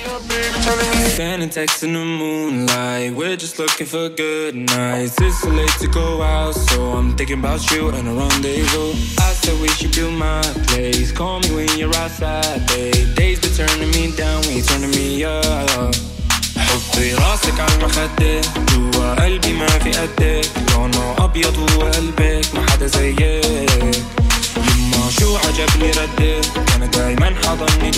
Standing 0.00 1.50
texting 1.50 1.92
the 1.92 2.04
moonlight. 2.04 3.14
We're 3.14 3.36
just 3.36 3.58
looking 3.58 3.86
for 3.86 4.08
good 4.08 4.54
nights. 4.54 5.20
It's 5.20 5.42
too 5.42 5.50
late 5.50 5.76
to 5.80 5.88
go 5.88 6.22
out, 6.22 6.54
so 6.54 6.92
I'm 6.92 7.14
thinking 7.14 7.40
about 7.40 7.70
you 7.70 7.90
and 7.90 8.08
a 8.08 8.12
rendezvous. 8.12 8.92
I 9.18 9.32
said 9.34 9.60
we 9.60 9.68
should 9.68 9.94
build 9.94 10.14
my 10.14 10.40
place. 10.68 11.12
Call 11.12 11.40
me 11.40 11.54
when 11.54 11.78
you're 11.78 11.94
outside, 11.96 12.66
babe. 12.68 13.14
Days 13.16 13.40
been 13.40 13.52
turning 13.52 13.90
me 13.90 14.16
down, 14.16 14.40
we 14.48 14.62
turning 14.62 14.90
me 14.90 15.24
up. 15.24 15.94
حطي 16.56 17.14
راسك 17.14 17.60
على 17.60 17.74
المخدة 17.74 18.40
جوا 18.72 19.14
قلبي 19.24 19.52
ما 19.52 19.66
في 19.66 19.90
قدك 19.90 20.48
لونه 20.72 21.16
أبيض 21.18 21.58
وقلبك 21.58 22.54
ما 22.54 22.70
حدا 22.70 22.86
زيك 22.86 23.20
يما 23.20 24.19
شو 25.19 25.35
عجبني 25.35 25.91
انا 26.75 26.85
دايما 26.85 27.35
حضني 27.45 27.91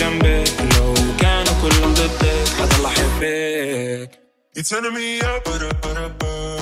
لو 0.78 0.94
كانوا 1.20 1.52
كلهم 1.62 1.94
ضدك 1.94 2.48
حضل 2.58 2.86
احبك 2.86 4.24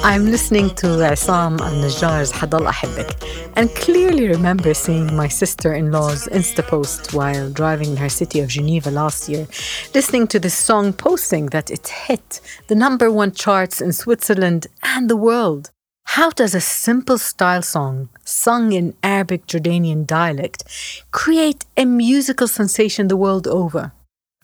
I'm 0.05 0.25
listening 0.27 0.69
to 0.81 0.87
Issam 1.13 1.61
al 1.61 1.75
Najjar's 1.83 2.33
Hadal 2.33 2.67
Ahebek 2.73 3.11
and 3.57 3.69
clearly 3.85 4.29
remember 4.29 4.73
seeing 4.73 5.15
my 5.15 5.29
sister 5.29 5.75
in 5.75 5.93
law's 5.93 6.27
Insta 6.29 6.63
post 6.67 7.13
while 7.13 7.51
driving 7.51 7.91
in 7.91 7.97
her 7.99 8.09
city 8.09 8.41
of 8.41 8.49
Geneva 8.49 8.91
last 8.91 9.29
year, 9.29 9.47
listening 9.95 10.27
to 10.29 10.39
this 10.39 10.57
song, 10.57 10.93
posting 10.93 11.47
that 11.55 11.71
it 11.71 11.89
hit 11.89 12.41
the 12.69 12.75
number 12.75 13.11
one 13.11 13.33
charts 13.33 13.83
in 13.83 13.93
Switzerland 13.93 14.69
and 14.83 15.11
the 15.11 15.17
world. 15.17 15.72
How 16.05 16.31
does 16.31 16.55
a 16.55 16.61
simple 16.61 17.17
style 17.17 17.63
song, 17.63 18.11
sung 18.25 18.73
in 18.73 18.95
Arabic 19.03 19.47
Jordanian 19.47 20.07
dialect, 20.07 20.65
create 21.11 21.65
a 21.77 21.85
musical 21.85 22.47
sensation 22.49 23.09
the 23.09 23.17
world 23.17 23.47
over? 23.47 23.93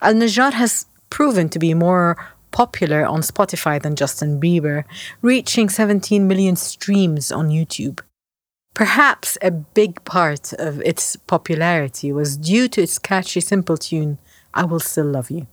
Al 0.01 0.15
Najjar 0.15 0.53
has 0.53 0.87
proven 1.09 1.49
to 1.49 1.59
be 1.59 1.73
more 1.73 2.17
popular 2.51 3.05
on 3.05 3.21
Spotify 3.21 3.81
than 3.81 3.95
Justin 3.95 4.39
Bieber, 4.41 4.83
reaching 5.21 5.69
17 5.69 6.27
million 6.27 6.55
streams 6.55 7.31
on 7.31 7.49
YouTube. 7.49 7.99
Perhaps 8.73 9.37
a 9.41 9.51
big 9.51 10.03
part 10.05 10.53
of 10.53 10.81
its 10.81 11.15
popularity 11.15 12.11
was 12.11 12.37
due 12.37 12.67
to 12.69 12.81
its 12.81 12.97
catchy, 12.97 13.41
simple 13.41 13.77
tune, 13.77 14.17
I 14.53 14.65
Will 14.65 14.79
Still 14.79 15.05
Love 15.05 15.29
You. 15.29 15.47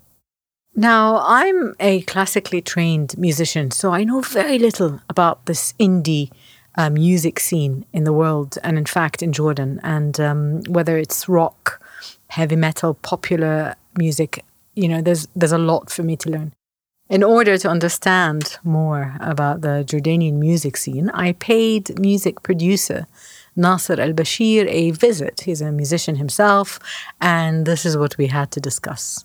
Now, 0.79 1.23
I'm 1.25 1.75
a 1.81 2.03
classically 2.03 2.61
trained 2.61 3.17
musician, 3.17 3.71
so 3.71 3.93
I 3.93 4.05
know 4.05 4.21
very 4.21 4.59
little 4.59 5.01
about 5.09 5.47
this 5.47 5.73
indie 5.81 6.31
uh, 6.75 6.91
music 6.91 7.41
scene 7.41 7.87
in 7.95 8.05
the 8.05 8.13
world 8.13 8.59
and, 8.63 8.77
in 8.77 8.85
fact, 8.85 9.23
in 9.23 9.33
Jordan, 9.33 9.81
and 9.83 10.21
um, 10.21 10.63
whether 10.69 10.99
it's 10.99 11.31
rock, 11.31 11.81
heavy 12.29 12.57
metal, 12.57 12.93
popular 12.93 13.75
music. 13.97 14.45
You 14.75 14.89
know, 14.89 15.01
there's 15.01 15.27
there's 15.35 15.53
a 15.53 15.67
lot 15.73 15.89
for 15.89 16.03
me 16.03 16.15
to 16.17 16.29
learn. 16.29 16.53
In 17.09 17.23
order 17.23 17.57
to 17.57 17.71
understand 17.71 18.59
more 18.63 19.17
about 19.21 19.63
the 19.63 19.83
Jordanian 19.87 20.35
music 20.35 20.77
scene, 20.77 21.09
I 21.11 21.33
paid 21.33 21.99
music 21.99 22.43
producer 22.43 23.07
Nasir 23.55 23.99
Al 23.99 24.13
Bashir 24.13 24.67
a 24.69 24.91
visit. 24.91 25.41
He's 25.41 25.63
a 25.63 25.73
musician 25.73 26.17
himself, 26.17 26.79
and 27.19 27.65
this 27.65 27.87
is 27.87 27.97
what 27.97 28.19
we 28.19 28.27
had 28.27 28.51
to 28.51 28.61
discuss. 28.61 29.25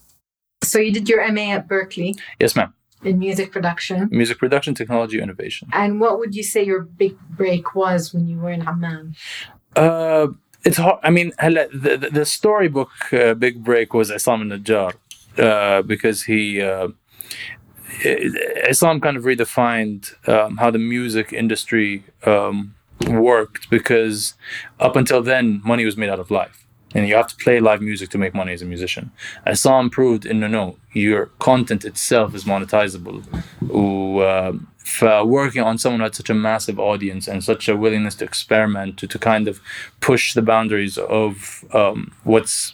So 0.64 0.80
you 0.80 0.92
did 0.92 1.10
your 1.10 1.30
MA 1.32 1.54
at 1.54 1.68
Berklee. 1.68 2.20
Yes, 2.40 2.56
ma'am. 2.56 2.74
In 3.04 3.18
music 3.18 3.52
production. 3.52 4.10
Music 4.12 4.38
production, 4.38 4.76
technology, 4.76 5.20
innovation. 5.20 5.68
And 5.74 6.00
what 6.00 6.20
would 6.20 6.36
you 6.36 6.44
say 6.44 6.64
your 6.64 6.82
big 6.82 7.18
break 7.32 7.74
was 7.74 8.14
when 8.14 8.28
you 8.28 8.38
were 8.38 8.52
in 8.52 8.68
Amman? 8.68 9.16
Uh, 9.76 10.28
it's 10.64 10.78
hard. 10.78 11.00
I 11.02 11.10
mean, 11.10 11.32
the, 11.40 12.10
the 12.12 12.26
storybook 12.26 12.92
uh, 13.12 13.34
big 13.34 13.64
break 13.64 13.96
was 13.96 14.12
Issam 14.12 14.44
Najjar 14.44 14.94
uh, 15.40 15.82
because 15.82 16.24
he. 16.24 16.62
Uh, 16.62 16.90
uh, 18.06 18.16
Issam 18.70 19.02
kind 19.02 19.18
of 19.18 19.24
redefined 19.24 20.14
um, 20.30 20.58
how 20.58 20.72
the 20.72 20.78
music 20.78 21.34
industry 21.34 22.06
um, 22.26 22.76
worked 23.08 23.70
because 23.70 24.36
up 24.80 24.96
until 24.96 25.22
then, 25.22 25.62
money 25.66 25.86
was 25.86 25.98
made 25.98 26.10
out 26.10 26.20
of 26.20 26.32
life 26.32 26.61
and 26.94 27.08
you 27.08 27.16
have 27.16 27.28
to 27.28 27.36
play 27.36 27.60
live 27.60 27.82
music 27.82 28.10
to 28.10 28.18
make 28.18 28.34
money 28.34 28.54
as 28.54 28.62
a 28.62 28.66
musician. 28.66 29.12
Issam 29.48 29.92
proved 29.92 30.26
in 30.26 30.40
no, 30.40 30.48
no, 30.48 30.78
your 30.94 31.28
content 31.40 31.86
itself 31.86 32.36
is 32.36 32.44
monetizable. 32.46 33.24
Ooh, 33.70 34.20
uh, 34.20 34.54
for 34.84 35.08
uh, 35.08 35.24
working 35.24 35.62
on 35.62 35.78
someone 35.78 36.00
who 36.00 36.06
had 36.06 36.16
such 36.16 36.30
a 36.30 36.34
massive 36.34 36.80
audience 36.80 37.28
and 37.28 37.44
such 37.44 37.70
a 37.70 37.78
willingness 37.78 38.16
to 38.16 38.26
experiment, 38.26 38.98
to, 38.98 39.08
to 39.08 39.20
kind 39.20 39.48
of 39.48 39.62
push 40.00 40.34
the 40.34 40.42
boundaries 40.42 40.98
of 40.98 41.64
um, 41.74 42.12
what's 42.24 42.74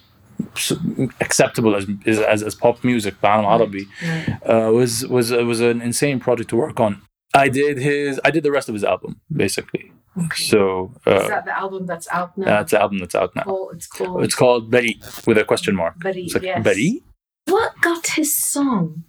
acceptable 1.19 1.75
as 1.75 1.88
as, 2.05 2.44
as 2.44 2.55
pop 2.55 2.84
music, 2.84 3.19
Balam 3.22 3.44
right. 3.44 3.59
Arabi, 3.59 3.88
uh, 4.45 4.72
was 4.72 5.05
was 5.07 5.31
was 5.31 5.59
an 5.59 5.81
insane 5.81 6.19
project 6.19 6.49
to 6.49 6.55
work 6.55 6.79
on. 6.79 7.01
I 7.34 7.49
did 7.49 7.78
his, 7.78 8.19
I 8.23 8.31
did 8.31 8.44
the 8.44 8.51
rest 8.51 8.69
of 8.69 8.73
his 8.73 8.84
album 8.84 9.19
basically. 9.31 9.91
So 10.35 10.94
uh, 11.05 11.22
Is 11.22 11.28
that 11.29 11.45
the 11.45 11.57
album 11.57 11.85
that's 11.85 12.07
out 12.09 12.38
now? 12.38 12.45
that's 12.45 12.72
the 12.72 12.81
album 12.81 12.97
that's 13.00 13.16
out 13.16 13.35
now. 13.35 13.44
Oh, 13.47 13.69
it's 13.69 13.88
called 13.88 14.23
It's 14.23 14.35
called 14.35 14.72
Bari 14.72 15.00
with 15.25 15.38
a 15.38 15.44
question 15.45 15.75
mark. 15.75 16.00
Bari, 16.00 16.23
It's 16.25 16.33
like 16.35 16.44
yes. 16.44 16.63
Bari? 16.63 17.03
What 17.45 17.73
got 17.81 18.05
his 18.07 18.38
song? 18.38 19.03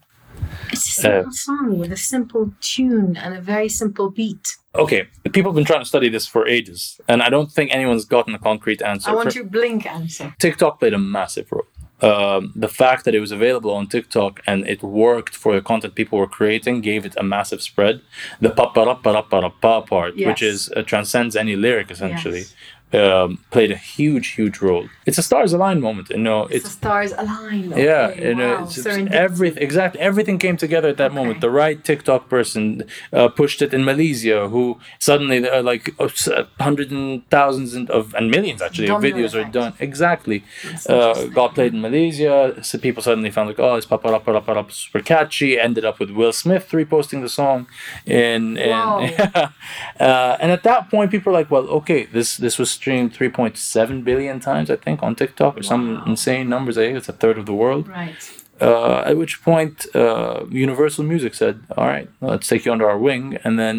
It's 0.71 0.87
a 0.99 1.01
simple 1.03 1.29
Uh, 1.29 1.33
song 1.33 1.79
with 1.79 1.93
a 1.93 1.97
simple 1.97 2.53
tune 2.61 3.17
and 3.17 3.35
a 3.35 3.41
very 3.41 3.69
simple 3.69 4.11
beat. 4.11 4.47
Okay, 4.75 5.09
people 5.33 5.51
have 5.51 5.57
been 5.57 5.65
trying 5.65 5.81
to 5.81 5.87
study 5.95 6.09
this 6.09 6.27
for 6.27 6.47
ages, 6.47 7.01
and 7.09 7.23
I 7.23 7.31
don't 7.31 7.51
think 7.51 7.75
anyone's 7.75 8.05
gotten 8.05 8.35
a 8.35 8.39
concrete 8.39 8.81
answer. 8.83 9.11
I 9.11 9.15
want 9.15 9.33
For- 9.33 9.39
your 9.39 9.47
blink 9.49 9.87
answer. 9.87 10.35
TikTok 10.39 10.79
played 10.79 10.95
a 10.95 10.99
massive 10.99 11.51
role. 11.51 11.65
Um, 12.01 12.53
the 12.55 12.69
fact 12.69 13.05
that 13.05 13.15
it 13.15 13.21
was 13.21 13.33
available 13.33 13.73
on 13.73 13.89
TikTok 13.89 14.41
and 14.47 14.65
it 14.69 14.83
worked 14.85 15.35
for 15.35 15.55
the 15.55 15.61
content 15.61 15.97
people 15.97 16.17
were 16.19 16.29
creating 16.29 16.81
gave 16.81 17.05
it 17.05 17.15
a 17.17 17.25
massive 17.25 17.61
spread. 17.61 18.01
The 18.41 18.51
pa 18.51 18.67
pa 18.67 18.95
pa 18.95 19.23
pa 19.23 19.49
pa 19.49 19.81
part, 19.81 20.15
which 20.29 20.43
is 20.43 20.71
uh, 20.77 20.83
transcends 20.83 21.35
any 21.35 21.57
lyric 21.57 21.91
essentially, 21.91 22.45
um, 22.93 23.39
played 23.51 23.71
a 23.71 23.77
huge, 23.77 24.29
huge 24.29 24.61
role. 24.61 24.89
It's 25.05 25.19
a 25.19 25.23
stars 25.23 25.53
align 25.53 25.81
moment, 25.81 26.11
you 26.11 26.19
know. 26.19 26.45
It's, 26.45 26.65
It's 26.65 26.75
stars 26.75 27.13
align. 27.13 27.71
yeah, 27.77 28.09
Okay, 28.09 28.29
you 28.29 28.35
know, 28.35 28.65
it's, 28.65 28.79
it's 28.79 28.87
everything 28.87 29.63
exactly 29.63 30.01
everything 30.01 30.39
came 30.39 30.57
together 30.57 30.89
at 30.89 30.97
that 30.97 31.13
moment. 31.13 31.41
The 31.41 31.51
right 31.51 31.83
TikTok 31.83 32.29
person 32.29 32.85
uh, 33.13 33.29
pushed 33.29 33.61
it 33.63 33.75
in 33.75 33.85
Malaysia, 33.85 34.49
who 34.49 34.79
suddenly 34.99 35.39
there 35.39 35.55
are 35.55 35.63
like 35.63 35.95
uh, 36.01 36.09
uh, 36.31 36.45
hundreds 36.61 36.93
and 36.93 37.29
thousands 37.31 37.75
and, 37.75 37.91
of 37.91 38.15
and 38.15 38.31
millions 38.31 38.63
actually 38.63 38.89
of 38.89 39.03
Domino 39.03 39.17
videos 39.17 39.35
are 39.35 39.51
done 39.51 39.75
exactly. 39.79 40.45
Uh, 40.89 41.25
got 41.27 41.55
played 41.55 41.75
in 41.75 41.81
Malaysia. 41.81 42.57
So 42.63 42.79
people 42.79 43.03
suddenly 43.03 43.31
found 43.31 43.49
like, 43.49 43.61
oh, 43.61 43.75
it's 43.75 43.87
papa 43.87 44.09
rapa 44.09 44.41
rapa 44.41 44.55
rapa 44.57 44.73
super 44.73 45.01
catchy. 45.01 45.59
Ended 45.59 45.85
up 45.85 45.99
with 46.01 46.11
Will 46.11 46.33
Smith 46.33 46.71
reposting 46.71 47.21
the 47.21 47.29
song, 47.29 47.67
in, 48.07 48.57
in 48.57 48.71
Wow. 48.71 49.01
uh, 50.01 50.37
and 50.41 50.53
at 50.53 50.63
that 50.63 50.91
point, 50.91 51.11
people 51.11 51.33
are 51.33 51.39
like, 51.41 51.51
well, 51.51 51.67
okay, 51.69 52.05
this 52.07 52.37
this 52.37 52.59
was 52.59 52.78
streamed 52.79 53.11
3.7 53.13 54.05
billion 54.09 54.37
times, 54.51 54.69
I 54.71 54.79
think, 54.85 55.03
on 55.07 55.13
TikTok 55.23 55.53
or 55.59 55.65
some 55.73 55.85
insane 56.13 56.47
numbers. 56.55 56.77
I 56.79 56.83
think 56.85 56.97
it's 57.01 57.13
a 57.17 57.19
third 57.23 57.37
of 57.41 57.47
the 57.51 57.59
world. 57.63 57.85
Right. 57.89 58.23
Uh, 58.61 59.01
at 59.11 59.17
which 59.23 59.35
point, 59.51 59.77
uh, 60.03 60.39
Universal 60.67 61.05
Music 61.13 61.33
said, 61.43 61.57
"All 61.77 61.89
right, 61.95 62.09
let's 62.33 62.49
take 62.51 62.63
you 62.65 62.73
under 62.77 62.89
our 62.93 63.01
wing," 63.09 63.25
and 63.45 63.55
then 63.63 63.77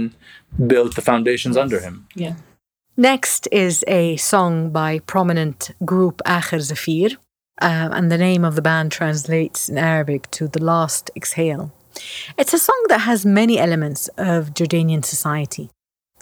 built 0.72 0.92
the 0.98 1.06
foundations 1.12 1.56
under 1.64 1.80
him. 1.86 1.96
Yeah. 2.26 2.36
Next 3.14 3.42
is 3.66 3.76
a 4.02 4.04
song 4.34 4.54
by 4.82 4.92
prominent 5.14 5.60
group 5.92 6.16
Akher 6.38 6.62
Zapheer, 6.70 7.12
uh, 7.70 7.90
and 7.98 8.06
the 8.10 8.24
name 8.30 8.44
of 8.50 8.54
the 8.56 8.66
band 8.70 8.88
translates 8.92 9.60
in 9.72 9.78
Arabic 9.94 10.22
to 10.38 10.44
The 10.56 10.64
Last 10.74 11.04
Exhale. 11.20 11.66
It's 12.42 12.56
a 12.60 12.64
song 12.70 12.82
that 12.90 13.02
has 13.10 13.20
many 13.42 13.56
elements 13.66 14.02
of 14.34 14.40
Jordanian 14.58 15.04
society. 15.16 15.66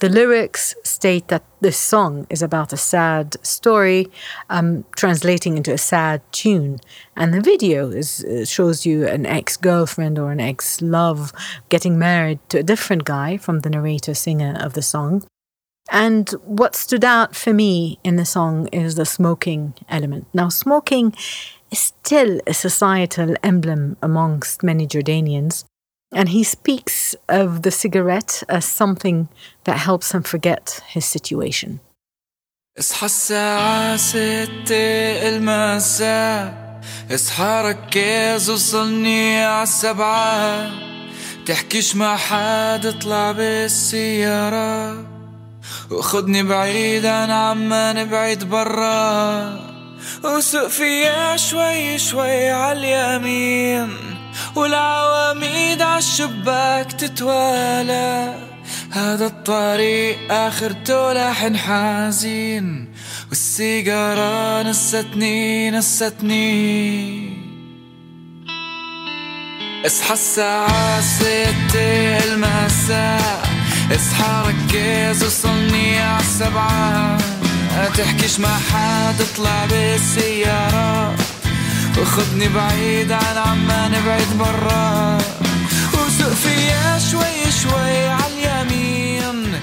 The 0.00 0.08
lyrics 0.08 0.76
state 0.84 1.26
that 1.26 1.44
this 1.60 1.76
song 1.76 2.28
is 2.30 2.40
about 2.40 2.72
a 2.72 2.76
sad 2.76 3.36
story, 3.44 4.06
um, 4.48 4.84
translating 4.94 5.56
into 5.56 5.72
a 5.72 5.78
sad 5.78 6.22
tune, 6.30 6.78
and 7.16 7.34
the 7.34 7.40
video 7.40 7.90
is 7.90 8.24
uh, 8.24 8.44
shows 8.44 8.86
you 8.86 9.08
an 9.08 9.26
ex-girlfriend 9.26 10.16
or 10.16 10.30
an 10.30 10.38
ex-love 10.38 11.32
getting 11.68 11.98
married 11.98 12.38
to 12.50 12.58
a 12.58 12.62
different 12.62 13.04
guy 13.04 13.36
from 13.36 13.60
the 13.60 13.70
narrator 13.70 14.14
singer 14.14 14.56
of 14.60 14.74
the 14.74 14.82
song. 14.82 15.24
And 15.90 16.30
what 16.44 16.76
stood 16.76 17.04
out 17.04 17.34
for 17.34 17.52
me 17.52 17.98
in 18.04 18.14
the 18.14 18.26
song 18.26 18.68
is 18.68 18.94
the 18.94 19.06
smoking 19.06 19.74
element. 19.88 20.26
Now, 20.32 20.48
smoking 20.48 21.12
is 21.72 21.78
still 21.80 22.40
a 22.46 22.54
societal 22.54 23.34
emblem 23.42 23.96
amongst 24.00 24.62
many 24.62 24.86
Jordanians. 24.86 25.64
And 26.13 26.29
he 26.29 26.43
speaks 26.43 27.15
of 27.27 27.63
the 27.63 27.71
cigarette 27.71 28.43
as 28.47 28.65
something 28.65 29.29
that 29.63 29.77
helps 29.77 30.11
him 30.11 30.23
forget 30.23 30.81
his 30.87 31.05
situation. 31.05 31.79
اصحى 32.79 33.05
الساعة 33.05 33.97
ستة 33.97 35.27
المساء 35.29 36.63
اصحى 37.11 37.61
ركز 37.65 38.49
وصلني 38.49 39.43
عالسبعة 39.43 40.71
تحكيش 41.45 41.95
مع 41.95 42.17
حد 42.17 42.85
اطلع 42.85 43.31
بالسيارة 43.31 45.05
وخدني 45.91 46.43
بعيد 46.43 47.05
عن 47.05 47.31
عمان 47.31 48.09
بعيد 48.09 48.43
برا 48.43 49.59
وسوق 50.23 50.67
فيها 50.67 51.37
شوي 51.37 51.97
شوي 51.97 52.49
عاليمين 52.49 53.89
والعواميد 54.54 55.82
عالشباك 55.82 56.92
تتوالى. 56.92 58.34
هذا 58.90 59.26
الطريق 59.26 60.32
آخرته 60.32 61.12
لحن 61.12 61.56
حزين 61.56 62.94
والسيجارة 63.28 64.62
نستني 64.62 65.70
نستني. 65.70 67.38
اصحى 69.86 70.14
الساعة 70.14 71.00
ستة 71.00 72.18
المساء 72.24 73.48
اصحى 73.90 74.42
ركز 74.48 75.24
وصلني 75.24 75.98
عالسبعة 75.98 77.18
تحكيش 77.96 78.40
مع 78.40 78.58
حد 78.58 79.20
اطلع 79.20 79.66
بالسيارة. 79.70 81.16
وخدني 81.97 82.47
بعيد 82.47 83.11
عن 83.11 83.37
عمان 83.37 83.91
بعيد 84.05 84.37
برا 84.39 85.17
وسوق 85.93 86.33
فيها 86.33 86.99
شوي 86.99 87.51
شوي 87.61 88.07
عاليمين 88.07 89.53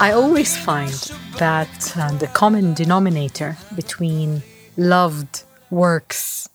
I 0.00 0.12
always 0.12 0.56
find 0.56 0.94
that 1.36 1.94
uh, 1.96 2.12
the 2.12 2.26
common 2.26 2.72
denominator 2.72 3.58
between 3.74 4.42
loved 4.78 5.42
works, 5.70 6.48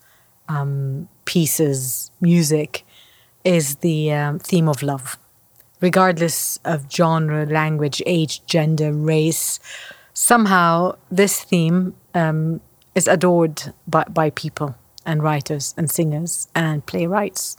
um, 0.50 1.08
pieces, 1.26 2.10
music, 2.20 2.84
is 3.44 3.76
the 3.78 4.12
um, 4.14 4.40
theme 4.40 4.68
of 4.68 4.82
love. 4.82 5.18
Regardless 5.80 6.60
of 6.66 6.92
genre, 6.92 7.46
language, 7.46 8.02
age, 8.08 8.44
gender, 8.48 8.92
race, 8.92 9.60
somehow 10.14 10.96
this 11.12 11.44
theme 11.44 11.94
um, 12.16 12.62
is 12.96 13.08
adored 13.08 13.74
by, 13.88 14.06
by 14.06 14.32
people 14.32 14.76
and 15.10 15.24
writers 15.24 15.74
and 15.78 15.90
singers 15.90 16.48
and 16.56 16.86
playwrights. 16.86 17.58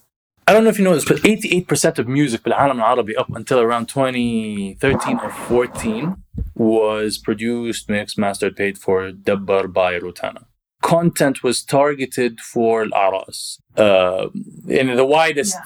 I 0.48 0.52
don't 0.52 0.62
know 0.62 0.70
if 0.70 0.78
you 0.78 0.84
know 0.84 0.94
this, 0.94 1.04
but 1.04 1.16
88% 1.18 1.98
of 1.98 2.06
music 2.06 2.42
بالعالم 2.44 2.80
العربي 2.80 3.18
up 3.18 3.30
until 3.34 3.60
around 3.60 3.88
2013 3.88 5.18
or 5.18 5.30
14 5.30 6.22
was 6.54 7.18
produced, 7.18 7.88
mixed, 7.88 8.16
mastered, 8.16 8.54
paid 8.54 8.78
for, 8.78 9.10
dabbar 9.10 9.66
by 9.66 9.98
Rotana. 9.98 10.44
Content 10.82 11.42
was 11.42 11.64
targeted 11.64 12.40
for 12.40 12.82
al-aras 12.82 13.58
uh, 13.76 14.28
in 14.68 14.86
the 15.00 15.04
widest 15.16 15.56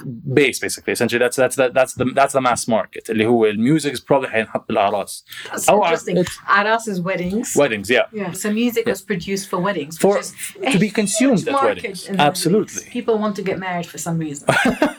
base 0.41 0.59
basically 0.67 0.93
essentially 0.93 1.19
that's 1.25 1.37
that's 1.43 1.57
that, 1.61 1.71
that's 1.79 1.95
the 1.95 2.05
that's 2.19 2.33
the 2.33 2.41
mass 2.41 2.63
market 2.69 3.11
اللي 3.11 3.27
هو 3.27 3.47
الميوزك 3.47 3.93
is 3.93 4.01
probably 4.01 4.27
حينحط 4.29 4.69
بالأعراس 4.69 5.25
That's 5.53 5.69
أو 5.69 5.85
interesting. 5.85 6.17
it's 6.17 6.39
Aras 6.49 6.89
is 6.89 7.01
weddings. 7.01 7.57
weddings 7.57 7.89
yeah 7.91 8.07
Yeah. 8.13 8.33
So 8.33 8.51
music 8.53 8.85
was 8.87 9.01
produced 9.13 9.47
for 9.51 9.59
weddings. 9.69 9.95
For- 9.99 10.17
which 10.17 10.21
is 10.21 10.33
to 10.73 10.77
a 10.77 10.79
be 10.87 10.91
consumed 11.01 11.39
huge 11.39 11.49
at 11.49 11.53
market 11.53 11.77
weddings. 11.77 12.01
in 12.09 12.13
the 12.13 12.13
Middle 12.13 12.27
Absolutely. 12.33 12.83
East. 12.83 12.91
People 12.99 13.15
want 13.25 13.35
to 13.41 13.43
get 13.51 13.57
married 13.69 13.87
for 13.93 13.99
some 14.07 14.17
reason. 14.27 14.45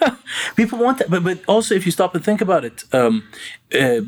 people 0.59 0.77
want 0.85 0.95
that 0.99 1.09
but, 1.13 1.21
but 1.29 1.37
also 1.55 1.71
if 1.79 1.83
you 1.87 1.91
stop 1.99 2.11
and 2.15 2.23
think 2.29 2.41
about 2.47 2.63
it 2.69 2.77
um, 2.99 3.15
uh, 3.79 3.99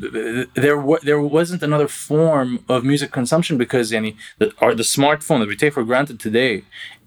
there 0.64 0.78
wa- 0.88 1.02
there 1.08 1.20
wasn't 1.38 1.62
another 1.68 1.88
form 2.10 2.50
of 2.74 2.78
music 2.92 3.10
consumption 3.20 3.54
because 3.64 3.86
yani, 3.96 4.10
the, 4.40 4.46
or 4.62 4.70
the 4.82 4.88
smartphone 4.98 5.38
that 5.40 5.48
we 5.52 5.56
take 5.64 5.72
for 5.76 5.84
granted 5.90 6.16
today 6.28 6.54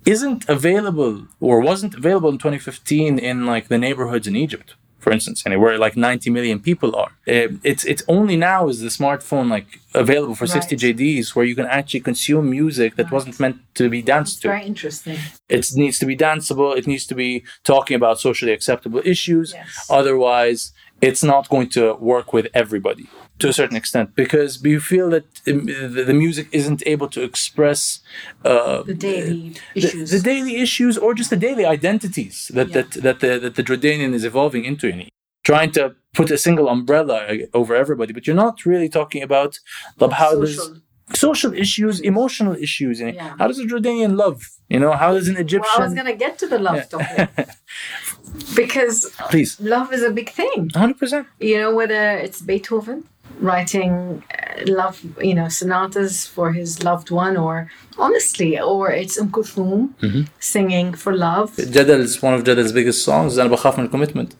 isn't 0.04 0.48
available 0.48 1.28
or 1.40 1.60
wasn't 1.60 1.94
available 1.94 2.28
in 2.28 2.38
2015 2.38 3.18
in 3.18 3.46
like 3.46 3.68
the 3.68 3.78
neighborhoods 3.78 4.26
in 4.26 4.36
Egypt 4.36 4.74
for 5.02 5.12
instance 5.12 5.42
anywhere 5.44 5.76
like 5.78 5.96
90 5.96 6.30
million 6.30 6.60
people 6.60 6.94
are. 6.94 7.12
Uh, 7.26 7.48
it's 7.64 7.84
it's 7.84 8.04
only 8.06 8.36
now 8.36 8.68
is 8.68 8.80
the 8.80 8.88
smartphone 8.88 9.48
like 9.50 9.80
available 9.94 10.36
for 10.36 10.46
60 10.46 10.76
JDs 10.76 11.34
where 11.34 11.44
you 11.44 11.56
can 11.56 11.66
actually 11.66 12.00
consume 12.00 12.48
music 12.48 12.94
that 12.96 13.10
wasn't 13.10 13.38
meant 13.40 13.56
to 13.74 13.90
be 13.90 14.00
danced 14.00 14.42
to. 14.42 14.48
Very 14.48 14.64
interesting. 14.64 15.18
it 15.48 15.66
needs 15.74 15.98
to 15.98 16.06
be 16.06 16.16
danceable. 16.16 16.76
It 16.76 16.86
needs 16.86 17.06
to 17.06 17.16
be 17.16 17.44
talking 17.64 17.96
about 17.96 18.20
socially 18.20 18.52
acceptable 18.52 19.02
issues. 19.04 19.52
Yes. 19.52 19.86
otherwise 19.90 20.72
it's 21.00 21.24
not 21.32 21.48
going 21.48 21.68
to 21.68 21.94
work 21.94 22.32
with 22.32 22.46
everybody 22.54 23.06
to 23.42 23.48
a 23.48 23.52
certain 23.52 23.76
extent 23.76 24.14
because 24.14 24.62
we 24.62 24.78
feel 24.78 25.10
that 25.10 25.26
um, 25.48 25.66
the 26.08 26.14
music 26.24 26.46
isn't 26.52 26.82
able 26.86 27.08
to 27.08 27.22
express 27.22 28.00
uh, 28.44 28.82
the 28.82 28.94
daily 28.94 29.54
issues, 29.74 30.10
the, 30.10 30.20
daily 30.20 30.56
issues, 30.56 30.96
or 30.96 31.14
just 31.14 31.30
the 31.30 31.42
daily 31.48 31.64
identities 31.64 32.50
that 32.54 32.68
yeah. 32.68 32.74
that 32.76 32.90
that 33.06 33.20
the, 33.20 33.38
that 33.44 33.54
the 33.58 33.64
Jordanian 33.70 34.12
is 34.18 34.24
evolving 34.24 34.64
into. 34.64 34.86
In 34.88 35.08
trying 35.44 35.72
to 35.72 35.94
put 36.12 36.30
a 36.30 36.38
single 36.38 36.68
umbrella 36.68 37.16
uh, 37.26 37.36
over 37.54 37.74
everybody, 37.74 38.12
but 38.12 38.26
you're 38.26 38.42
not 38.46 38.64
really 38.64 38.88
talking 38.88 39.22
about 39.22 39.58
how 39.98 40.30
social. 40.44 40.76
social 41.14 41.52
issues, 41.52 42.00
emotional 42.00 42.54
issues. 42.54 43.00
You 43.00 43.06
know? 43.06 43.12
yeah. 43.12 43.34
How 43.38 43.46
does 43.48 43.58
a 43.58 43.64
Jordanian 43.64 44.16
love? 44.16 44.38
You 44.68 44.80
know, 44.80 44.92
how 44.92 45.12
does 45.12 45.28
an 45.28 45.36
Egyptian? 45.36 45.70
Well, 45.74 45.82
I 45.82 45.84
was 45.88 45.94
going 45.94 46.06
to 46.06 46.18
get 46.24 46.38
to 46.38 46.46
the 46.46 46.58
love 46.58 46.76
yeah. 46.76 46.84
topic 46.84 47.48
because 48.54 48.96
please, 49.30 49.60
love 49.60 49.92
is 49.92 50.02
a 50.02 50.10
big 50.10 50.30
thing. 50.30 50.70
Hundred 50.70 50.98
percent. 50.98 51.26
You 51.40 51.58
know, 51.60 51.74
whether 51.74 52.02
it's 52.24 52.40
Beethoven, 52.40 53.08
writing 53.40 54.22
uh, 54.38 54.62
love, 54.66 55.00
you 55.20 55.34
know, 55.34 55.48
sonatas 55.48 56.26
for 56.26 56.52
his 56.52 56.82
loved 56.82 57.10
one, 57.10 57.36
or 57.36 57.70
honestly, 57.98 58.58
or 58.58 58.90
it's 58.90 59.18
Um 59.18 59.30
Kulthum 59.30 59.94
mm-hmm. 60.00 60.22
singing 60.38 60.94
for 60.94 61.12
love. 61.14 61.56
Jadal 61.56 62.00
is 62.00 62.22
one 62.22 62.34
of 62.34 62.44
Jadal's 62.44 62.72
biggest 62.72 63.04
songs, 63.04 63.38
and 63.38 63.50
Bakhaf 63.50 63.78
and 63.78 63.90
Commitment. 63.90 64.34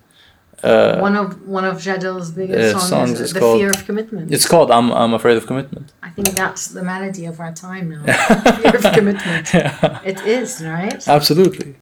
Uh, 0.63 1.01
one 1.01 1.17
of 1.17 1.29
one 1.49 1.65
of 1.65 1.79
Jadal's 1.79 2.31
biggest 2.31 2.77
uh, 2.77 2.79
songs, 2.79 3.19
is, 3.21 3.33
the 3.33 3.41
called, 3.41 3.59
fear 3.59 3.71
of 3.71 3.85
commitment. 3.85 4.33
It's 4.33 4.47
called 4.47 4.71
I'm 4.71 4.93
I'm 4.93 5.13
afraid 5.13 5.37
of 5.37 5.47
commitment. 5.47 5.93
I 6.05 6.11
think 6.11 6.31
that's 6.37 6.69
the 6.69 6.85
melody 6.85 7.27
of 7.27 7.41
our 7.41 7.53
time 7.53 7.91
now. 7.91 8.05
fear 8.63 8.77
of 8.77 8.93
commitment. 8.95 9.53
Yeah. 9.53 9.99
It 10.05 10.21
is 10.21 10.63
right. 10.63 11.07
Absolutely. 11.09 11.75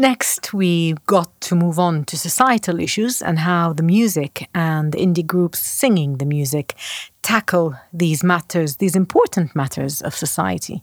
Next, 0.00 0.54
we 0.54 0.94
got 1.06 1.28
to 1.42 1.54
move 1.54 1.78
on 1.78 2.04
to 2.06 2.16
societal 2.16 2.80
issues 2.80 3.20
and 3.20 3.38
how 3.40 3.74
the 3.74 3.82
music 3.82 4.48
and 4.54 4.92
the 4.92 4.98
indie 4.98 5.26
groups 5.26 5.58
singing 5.58 6.16
the 6.16 6.24
music 6.24 6.74
tackle 7.20 7.74
these 7.92 8.24
matters, 8.24 8.76
these 8.76 8.96
important 8.96 9.54
matters 9.54 10.00
of 10.00 10.14
society. 10.14 10.82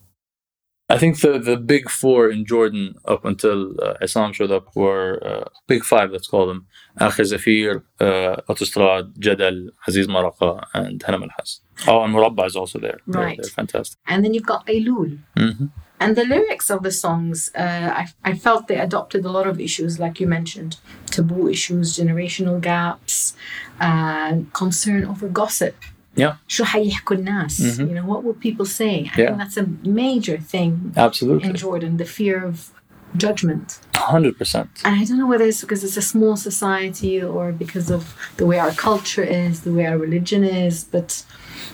I 0.88 1.00
think 1.00 1.20
the, 1.20 1.40
the 1.40 1.58
big 1.58 1.90
four 1.90 2.30
in 2.30 2.46
Jordan 2.46 2.94
up 3.06 3.26
until 3.26 3.72
uh, 3.82 3.96
Issam 4.04 4.36
showed 4.36 4.52
up 4.52 4.68
were 4.76 5.20
uh, 5.26 5.46
big 5.68 5.84
five, 5.84 6.12
let's 6.12 6.28
call 6.28 6.46
them 6.48 6.68
Akher 7.02 7.26
Zapheer, 7.26 7.82
uh, 8.00 8.40
Autostrad, 8.48 9.18
Jadal, 9.18 9.70
Aziz 9.88 10.06
Maraqa, 10.08 10.64
and 10.76 11.04
Hanam 11.04 11.24
al 11.24 11.30
Has. 11.40 11.62
Oh, 11.88 12.04
and 12.04 12.14
Murabba 12.14 12.46
is 12.46 12.56
also 12.56 12.78
there. 12.78 13.00
They're- 13.08 13.22
Right. 13.24 13.38
They're, 13.42 13.50
fantastic. 13.50 13.98
And 14.06 14.24
then 14.24 14.36
you've 14.36 14.46
got 14.46 14.66
Ayloul. 14.68 15.18
Mhm. 15.36 15.72
And 16.01 16.17
the 16.17 16.25
lyrics 16.25 16.69
of 16.69 16.83
the 16.83 16.91
songs, 17.05 17.37
uh, 17.55 17.89
I, 18.01 18.05
I 18.31 18.33
felt 18.45 18.67
they 18.67 18.79
adopted 18.89 19.25
a 19.25 19.33
lot 19.39 19.47
of 19.47 19.61
issues, 19.61 19.93
like 20.05 20.15
you 20.21 20.27
mentioned 20.27 20.73
taboo 21.17 21.45
issues, 21.57 21.87
generational 22.01 22.61
gaps, 22.61 23.35
uh, 23.81 24.33
concern 24.53 25.05
over 25.05 25.29
gossip. 25.29 25.77
Yeah, 26.17 26.33
شو 26.49 26.65
حيحكوا 26.65 27.17
الناس? 27.17 27.79
You 27.79 27.95
know, 27.95 28.05
what 28.05 28.23
will 28.25 28.35
people 28.35 28.67
say? 28.67 28.95
I 28.95 29.03
Mm-hmm. 29.05 29.21
Yeah. 29.21 29.27
think 29.27 29.39
that's 29.39 29.57
a 29.57 29.67
major 29.89 30.37
thing 30.39 30.93
absolutely. 30.97 31.49
in 31.49 31.55
Jordan, 31.57 31.97
the 31.97 32.05
fear 32.05 32.45
of 32.45 32.71
judgment. 33.18 33.80
100%. 33.94 34.70
And 34.86 35.00
I 35.00 35.04
don't 35.04 35.18
know 35.18 35.28
whether 35.28 35.46
it's 35.46 35.62
because 35.62 35.84
it's 35.84 35.98
a 35.98 36.02
small 36.02 36.38
society 36.38 37.22
or 37.22 37.52
because 37.52 37.92
of 37.92 38.16
the 38.38 38.46
way 38.46 38.60
our 38.60 38.72
culture 38.72 39.24
is, 39.24 39.62
the 39.62 39.74
way 39.74 39.86
our 39.86 39.98
religion 39.98 40.44
is, 40.44 40.84
but 40.84 41.26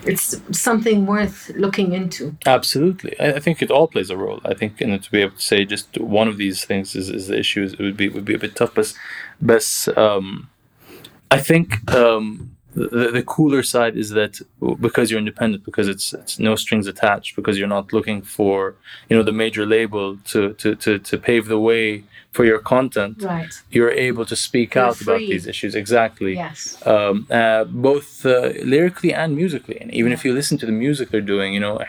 it's 0.05 0.39
something 0.51 1.05
worth 1.05 1.49
looking 1.55 1.93
into. 1.93 2.35
Absolutely, 2.45 3.19
I, 3.19 3.33
I 3.33 3.39
think 3.39 3.61
it 3.61 3.71
all 3.71 3.87
plays 3.87 4.09
a 4.09 4.17
role. 4.17 4.41
I 4.45 4.53
think, 4.53 4.81
and 4.81 5.01
to 5.01 5.11
be 5.11 5.21
able 5.21 5.35
to 5.35 5.41
say 5.41 5.65
just 5.65 5.97
one 5.99 6.27
of 6.27 6.37
these 6.37 6.65
things 6.65 6.95
is, 6.95 7.09
is 7.09 7.27
the 7.27 7.37
issue, 7.37 7.63
it 7.63 7.79
would 7.79 7.97
be 7.97 8.09
would 8.09 8.25
be 8.25 8.33
a 8.33 8.39
bit 8.39 8.55
tough. 8.55 8.73
But, 8.73 8.93
but 9.41 9.97
um, 9.97 10.49
I 11.29 11.39
think 11.39 11.91
um, 11.93 12.55
the, 12.75 13.11
the 13.11 13.23
cooler 13.23 13.63
side 13.63 13.95
is 13.95 14.09
that 14.11 14.39
because 14.79 15.09
you're 15.09 15.19
independent, 15.19 15.63
because 15.63 15.87
it's 15.87 16.13
it's 16.13 16.39
no 16.39 16.55
strings 16.55 16.87
attached, 16.87 17.35
because 17.35 17.57
you're 17.57 17.67
not 17.67 17.93
looking 17.93 18.21
for 18.21 18.75
you 19.09 19.15
know 19.15 19.23
the 19.23 19.31
major 19.31 19.65
label 19.65 20.17
to 20.25 20.53
to 20.53 20.75
to, 20.75 20.99
to 20.99 21.17
pave 21.17 21.47
the 21.47 21.59
way 21.59 22.03
for 22.31 22.45
your 22.45 22.59
content. 22.59 23.21
Right. 23.21 23.53
You're 23.69 23.91
able 23.91 24.25
to 24.25 24.35
speak 24.35 24.73
you're 24.73 24.85
out 24.85 24.97
free. 24.97 25.13
about 25.13 25.19
these 25.19 25.45
issues 25.45 25.75
exactly. 25.75 26.33
Yes. 26.33 26.81
Um, 26.85 27.27
uh, 27.29 27.65
both 27.65 28.25
uh, 28.25 28.53
lyrically 28.63 29.13
and 29.13 29.35
musically, 29.35 29.79
and 29.79 29.93
even 29.93 30.11
yeah. 30.11 30.17
if 30.17 30.25
you 30.25 30.33
listen 30.33 30.57
to 30.57 30.65
the 30.65 30.71
music 30.71 31.09
they're 31.11 31.21
doing, 31.21 31.53
you 31.53 31.59
know, 31.59 31.79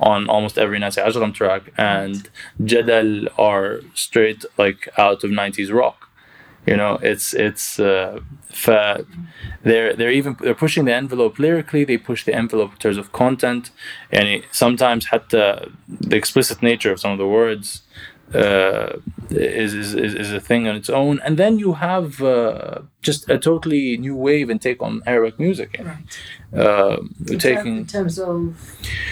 on 0.00 0.28
almost 0.28 0.58
every 0.58 0.78
Nasi 0.78 1.00
Ajram 1.00 1.34
track, 1.34 1.72
and 1.76 2.30
Jadal 2.60 3.28
are 3.38 3.80
straight 3.94 4.44
like 4.56 4.88
out 4.96 5.24
of 5.24 5.30
'90s 5.30 5.72
rock. 5.72 6.08
You 6.65 6.75
know, 6.75 6.99
it's 7.01 7.33
it's 7.33 7.79
uh, 7.79 8.19
fa- 8.49 9.05
they're 9.63 9.93
they're 9.95 10.11
even 10.11 10.35
they're 10.41 10.53
pushing 10.53 10.83
the 10.83 10.93
envelope 10.93 11.39
lyrically. 11.39 11.85
They 11.85 11.97
push 11.97 12.25
the 12.25 12.33
envelope 12.33 12.73
in 12.73 12.77
terms 12.77 12.97
of 12.97 13.13
content, 13.13 13.71
and 14.11 14.27
it, 14.27 14.43
sometimes 14.51 15.05
حتى 15.05 15.71
the 15.87 16.15
explicit 16.17 16.61
nature 16.61 16.91
of 16.91 16.99
some 16.99 17.11
of 17.11 17.17
the 17.17 17.27
words 17.27 17.83
uh, 18.34 18.98
is, 19.30 19.74
is 19.74 19.94
is 19.94 20.32
a 20.32 20.40
thing 20.40 20.68
on 20.68 20.74
its 20.76 20.90
own, 20.90 21.20
and 21.24 21.36
then 21.38 21.58
you 21.58 21.74
have 21.74 22.22
uh, 22.22 22.80
just 23.02 23.28
a 23.30 23.38
totally 23.38 23.96
new 23.96 24.16
wave 24.16 24.48
and 24.50 24.60
take 24.60 24.80
on 24.82 25.02
Arabic 25.06 25.38
music. 25.38 25.70
Right. 25.82 25.96
Uh, 26.54 26.98
In, 27.30 27.38
taking 27.38 27.76
in 27.78 27.86
terms 27.86 28.18
of 28.18 28.54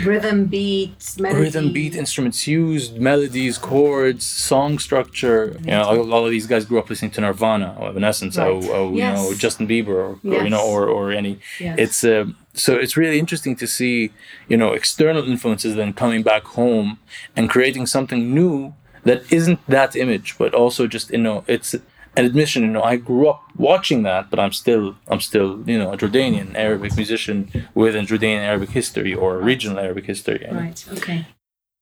rhythm, 0.04 0.44
beats, 0.46 1.18
melody. 1.18 1.40
rhythm, 1.40 1.72
beat, 1.72 1.94
instruments 1.96 2.46
used, 2.46 2.98
melodies, 3.00 3.56
chords, 3.56 4.26
song 4.26 4.78
structure. 4.78 5.56
You 5.64 5.70
know, 5.70 5.84
all, 5.84 6.12
all 6.14 6.24
of 6.26 6.30
these 6.30 6.46
guys 6.46 6.66
grew 6.66 6.78
up 6.78 6.90
listening 6.90 7.12
to 7.12 7.20
Nirvana 7.22 7.74
or 7.78 7.88
Evanescence 7.88 8.36
Right. 8.36 8.46
or, 8.48 8.70
or 8.76 8.90
you 8.92 8.98
know 9.02 9.32
Justin 9.34 9.66
Bieber 9.66 9.88
or, 9.88 10.18
or, 10.24 10.42
you 10.44 10.50
know 10.50 10.64
or 10.66 10.86
or 10.86 11.12
any. 11.12 11.38
Yes. 11.58 11.76
It's 11.78 12.04
uh, 12.04 12.26
so 12.52 12.74
it's 12.76 12.96
really 12.96 13.18
interesting 13.18 13.56
to 13.56 13.66
see 13.66 14.10
you 14.48 14.56
know 14.58 14.72
external 14.72 15.24
influences 15.32 15.74
then 15.76 15.92
coming 15.94 16.22
back 16.22 16.44
home 16.44 16.98
and 17.36 17.48
creating 17.48 17.86
something 17.86 18.34
new 18.34 18.74
that 19.04 19.32
isn't 19.32 19.60
that 19.66 19.96
image, 19.96 20.36
but 20.38 20.54
also 20.54 20.86
just 20.86 21.10
you 21.10 21.18
know 21.18 21.44
it's 21.46 21.74
an 21.74 21.82
admission. 22.16 22.62
You 22.62 22.68
know, 22.70 22.82
I 22.82 22.96
grew 22.96 23.28
up 23.28 23.42
watching 23.56 24.02
that, 24.04 24.30
but 24.30 24.38
I'm 24.38 24.52
still 24.52 24.96
I'm 25.08 25.20
still 25.20 25.62
you 25.68 25.78
know 25.78 25.92
a 25.92 25.96
Jordanian 25.96 26.54
Arabic 26.54 26.96
musician 26.96 27.50
with 27.74 27.94
a 27.96 28.00
Jordanian 28.00 28.40
Arabic 28.40 28.70
history 28.70 29.14
or 29.14 29.38
regional 29.38 29.78
Arabic 29.78 30.06
history. 30.06 30.44
And 30.44 30.56
Right, 30.56 30.84
okay. 30.92 31.26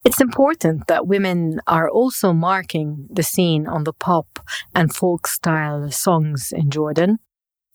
It's 0.05 0.21
important 0.21 0.87
that 0.87 1.07
women 1.07 1.61
are 1.67 1.91
also 1.91 2.33
marking 2.33 3.09
the 3.11 3.23
scene 3.23 3.67
on 3.67 3.85
the 3.85 3.93
pop 3.93 4.39
and 4.75 4.95
folk 4.95 5.27
style 5.27 5.91
songs 5.91 6.53
in 6.53 6.71
Jordan. 6.71 7.19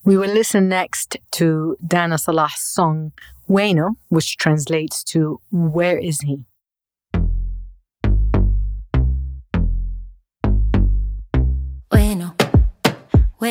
We 0.06 0.18
will 0.18 0.34
listen 0.34 0.68
next 0.70 1.18
to 1.32 1.78
Dana 1.86 2.18
Salah's 2.18 2.60
song 2.60 3.12
Weino, 3.50 3.96
which 4.10 4.38
translates 4.38 5.04
to 5.06 5.42
Where 5.52 5.98
is 5.98 6.22
he? 6.22 6.46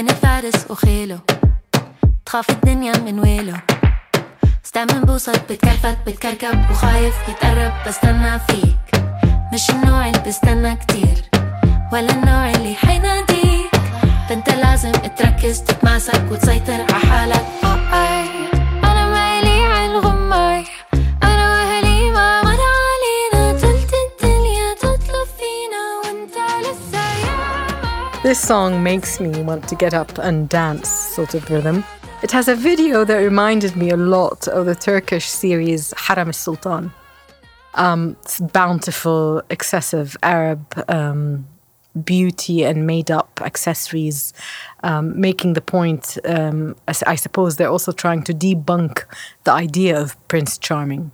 وين 0.02 0.14
فارس 0.14 0.70
وخيله 0.70 1.18
تخاف 2.26 2.50
الدنيا 2.50 2.98
من 2.98 3.20
ويله. 3.20 3.60
استعمل 4.64 5.04
بوصل 5.04 5.32
بتكلفت 5.32 5.98
بتكركب 6.06 6.70
وخايف 6.70 7.14
يتقرب 7.28 7.72
بستنى 7.86 8.38
فيك. 8.38 9.02
مش 9.52 9.70
النوع 9.70 10.06
اللي 10.08 10.22
بستنى 10.26 10.76
كتير 10.76 11.24
ولا 11.92 12.10
النوع 12.12 12.50
اللي 12.50 12.74
حيناديك. 12.74 13.70
ده 14.28 14.34
انت 14.34 14.50
لازم 14.50 14.92
تركز 14.92 15.60
تتماسك 15.60 16.32
وتسيطر 16.32 16.94
عحالك 16.94 17.46
This 28.32 28.48
song 28.48 28.82
makes 28.82 29.20
me 29.20 29.42
want 29.42 29.68
to 29.68 29.74
get 29.74 29.92
up 29.92 30.16
and 30.16 30.48
dance, 30.48 30.88
sort 30.88 31.34
of 31.34 31.50
rhythm. 31.50 31.84
It 32.22 32.30
has 32.30 32.48
a 32.48 32.56
video 32.56 33.04
that 33.04 33.16
reminded 33.16 33.76
me 33.76 33.90
a 33.90 33.96
lot 33.98 34.48
of 34.48 34.64
the 34.64 34.74
Turkish 34.74 35.28
series 35.28 35.92
Haram 35.98 36.28
al-Sultan. 36.28 36.92
Um, 37.74 38.16
bountiful, 38.54 39.42
excessive 39.50 40.16
Arab 40.22 40.64
um, 40.88 41.46
beauty 42.04 42.64
and 42.64 42.86
made-up 42.86 43.42
accessories, 43.42 44.32
um, 44.82 45.20
making 45.20 45.52
the 45.52 45.60
point. 45.60 46.16
Um, 46.24 46.74
I 47.06 47.16
suppose 47.16 47.56
they're 47.56 47.68
also 47.68 47.92
trying 47.92 48.22
to 48.22 48.32
debunk 48.32 49.04
the 49.44 49.52
idea 49.52 50.00
of 50.00 50.16
Prince 50.28 50.56
Charming. 50.56 51.12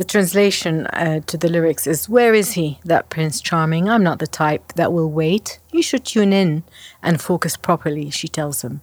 The 0.00 0.06
translation 0.06 0.86
uh, 0.86 1.20
to 1.26 1.36
the 1.36 1.50
lyrics 1.50 1.86
is 1.86 2.08
Where 2.08 2.32
is 2.32 2.52
he, 2.52 2.78
that 2.86 3.10
Prince 3.10 3.42
Charming? 3.42 3.86
I'm 3.90 4.02
not 4.02 4.18
the 4.18 4.26
type 4.26 4.72
that 4.72 4.94
will 4.94 5.10
wait. 5.10 5.58
You 5.72 5.82
should 5.82 6.06
tune 6.06 6.32
in 6.32 6.62
and 7.02 7.20
focus 7.20 7.58
properly, 7.58 8.08
she 8.08 8.26
tells 8.26 8.62
him. 8.64 8.80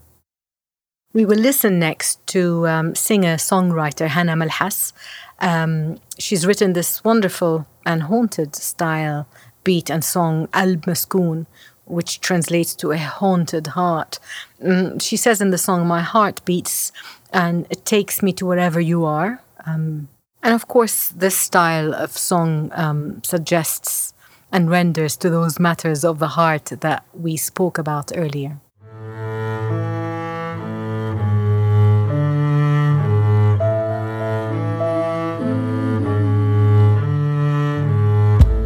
We 1.13 1.25
will 1.25 1.39
listen 1.39 1.79
next 1.79 2.23
to 2.27 2.67
um, 2.67 2.93
singer 2.93 3.37
songwriter 3.37 4.09
Hana 4.09 4.35
Malhas. 4.35 4.93
Um, 5.39 5.99
she's 6.19 6.45
written 6.45 6.73
this 6.73 7.03
wonderful 7.03 7.65
and 7.83 8.03
haunted 8.03 8.55
style 8.55 9.27
beat 9.63 9.89
and 9.89 10.05
song 10.05 10.47
Al 10.53 10.75
Maskoon, 10.85 11.47
which 11.85 12.21
translates 12.21 12.75
to 12.75 12.91
a 12.91 12.99
haunted 12.99 13.65
heart. 13.65 14.19
Mm, 14.63 15.01
she 15.01 15.17
says 15.17 15.41
in 15.41 15.49
the 15.49 15.57
song, 15.57 15.87
My 15.87 16.01
heart 16.01 16.45
beats 16.45 16.91
and 17.33 17.65
it 17.71 17.85
takes 17.85 18.21
me 18.21 18.33
to 18.33 18.45
wherever 18.45 18.79
you 18.79 19.03
are. 19.03 19.41
Um, 19.65 20.09
and 20.46 20.54
of 20.54 20.66
course, 20.66 21.08
this 21.08 21.36
style 21.36 21.94
of 21.94 22.10
song 22.18 22.70
um, 22.74 23.22
suggests 23.22 24.12
and 24.50 24.68
renders 24.68 25.16
to 25.16 25.30
those 25.30 25.58
matters 25.58 26.04
of 26.04 26.18
the 26.18 26.28
heart 26.28 26.66
that 26.80 27.04
we 27.14 27.36
spoke 27.36 27.78
about 27.78 28.10
earlier. 28.14 28.58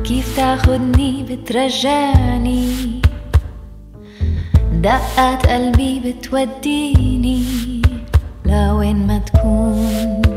كيف 0.04 0.37
تاخدني 0.37 1.23
بترجعني 1.23 3.00
دقات 4.73 5.46
قلبي 5.46 6.00
بتوديني 6.00 7.42
لوين 8.46 9.06
ما 9.06 9.18
تكون 9.18 10.29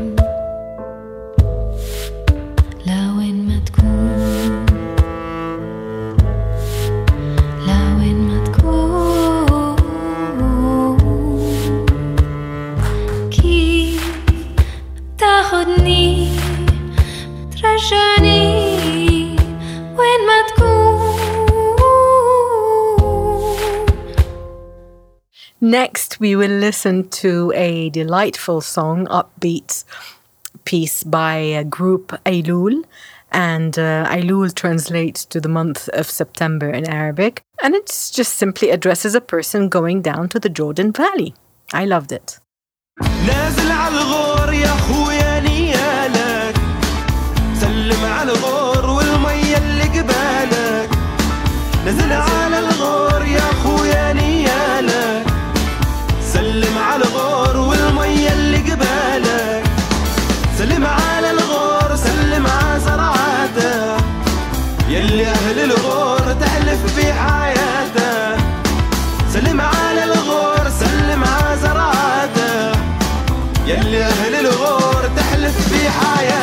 Next, 25.75 26.21
we 26.21 26.37
will 26.37 26.57
listen 26.67 27.09
to 27.09 27.51
a 27.53 27.89
delightful 27.89 28.61
song, 28.61 29.07
upbeat 29.07 29.83
piece 30.63 31.03
by 31.03 31.35
a 31.35 31.65
group 31.65 32.13
Ayloul. 32.25 32.85
And 33.33 33.77
uh, 33.77 34.07
Ayloul 34.07 34.55
translates 34.55 35.25
to 35.25 35.41
the 35.41 35.49
month 35.49 35.89
of 35.89 36.09
September 36.09 36.69
in 36.69 36.87
Arabic. 36.87 37.41
And 37.61 37.75
it 37.75 37.87
just 37.87 38.35
simply 38.35 38.69
addresses 38.69 39.15
a 39.15 39.19
person 39.19 39.67
going 39.67 40.01
down 40.01 40.29
to 40.29 40.39
the 40.39 40.47
Jordan 40.47 40.93
Valley. 40.93 41.33
I 41.73 41.83
loved 41.83 42.13
it. 42.13 42.39
الغور 66.74 66.74
تحلف 66.74 66.94
في 66.94 67.12
حياته 67.12 68.36
سلم 69.32 69.60
على 69.60 70.04
الغور 70.04 70.68
سلم 70.68 71.24
على 71.24 71.56
زرعاته 71.56 72.72
يلي 73.66 74.04
أهل 74.04 74.34
الغور 74.34 75.02
تحلف 75.16 75.68
في 75.68 75.90
حياته 75.90 76.40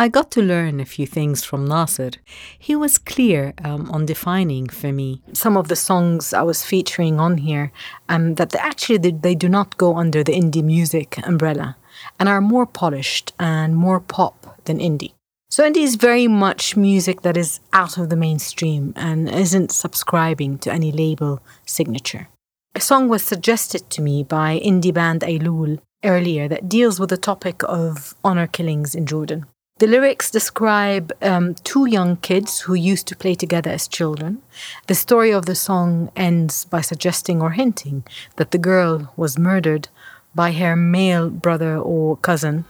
I 0.00 0.06
got 0.06 0.30
to 0.30 0.40
learn 0.40 0.78
a 0.78 0.84
few 0.84 1.06
things 1.06 1.42
from 1.42 1.66
Nasser. 1.66 2.12
He 2.56 2.76
was 2.76 2.98
clear 2.98 3.52
um, 3.64 3.90
on 3.90 4.06
defining 4.06 4.68
for 4.68 4.92
me 4.92 5.22
some 5.32 5.56
of 5.56 5.66
the 5.66 5.74
songs 5.74 6.32
I 6.32 6.42
was 6.42 6.64
featuring 6.64 7.18
on 7.18 7.38
here 7.38 7.72
um, 8.08 8.36
that 8.36 8.50
they 8.50 8.60
actually 8.60 8.98
they, 8.98 9.10
they 9.10 9.34
do 9.34 9.48
not 9.48 9.76
go 9.76 9.96
under 9.96 10.22
the 10.22 10.34
indie 10.40 10.62
music 10.62 11.18
umbrella 11.26 11.76
and 12.20 12.28
are 12.28 12.40
more 12.40 12.66
polished 12.66 13.32
and 13.40 13.74
more 13.74 13.98
pop 13.98 14.36
than 14.66 14.78
indie. 14.78 15.14
So 15.53 15.63
indie 15.63 15.83
is 15.83 15.97
very 15.97 16.27
much 16.27 16.75
music 16.75 17.21
that 17.21 17.37
is 17.37 17.59
out 17.73 17.99
of 17.99 18.09
the 18.09 18.15
mainstream 18.15 18.91
and 18.95 19.29
isn't 19.29 19.71
subscribing 19.71 20.57
to 20.57 20.73
any 20.73 20.91
label 20.91 21.43
signature. 21.63 22.27
A 22.73 22.79
song 22.79 23.07
was 23.07 23.23
suggested 23.23 23.87
to 23.91 24.01
me 24.01 24.23
by 24.23 24.59
indie 24.65 24.91
band 24.91 25.21
Ayloul 25.21 25.77
earlier 26.03 26.47
that 26.47 26.67
deals 26.67 26.99
with 26.99 27.11
the 27.11 27.17
topic 27.17 27.61
of 27.65 28.15
honor 28.23 28.47
killings 28.47 28.95
in 28.95 29.05
Jordan. 29.05 29.45
The 29.77 29.85
lyrics 29.85 30.31
describe 30.31 31.13
um, 31.21 31.53
two 31.53 31.85
young 31.85 32.17
kids 32.17 32.61
who 32.61 32.73
used 32.73 33.05
to 33.09 33.15
play 33.15 33.35
together 33.35 33.69
as 33.69 33.87
children. 33.87 34.41
The 34.87 34.95
story 34.95 35.29
of 35.29 35.45
the 35.45 35.53
song 35.53 36.11
ends 36.15 36.65
by 36.65 36.81
suggesting 36.81 37.43
or 37.43 37.51
hinting 37.51 38.05
that 38.37 38.49
the 38.49 38.57
girl 38.57 39.13
was 39.15 39.37
murdered 39.37 39.87
by 40.33 40.53
her 40.53 40.75
male 40.75 41.29
brother 41.29 41.77
or 41.77 42.17
cousin. 42.17 42.65